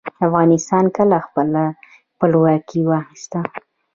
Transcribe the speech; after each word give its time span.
افغانستان 0.25 0.85
کله 0.97 1.17
خپله 1.27 1.63
خپلواکي 2.13 2.81
واخیسته؟ 2.89 3.39